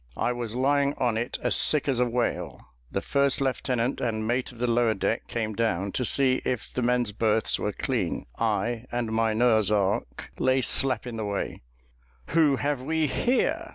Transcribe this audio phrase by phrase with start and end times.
[0.17, 2.59] I was lying on it as sick as a whale
[2.91, 6.81] the first lieutenant and mate of the lower deck came down to see if the
[6.81, 11.61] men's berths were clean; I, and my Noah's ark, lay slap in the way
[12.29, 13.69] 'Who have we here?'